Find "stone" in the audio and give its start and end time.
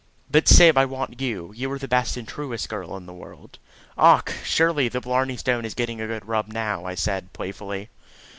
5.37-5.63